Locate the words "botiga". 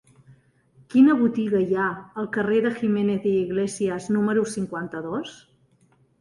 1.17-1.61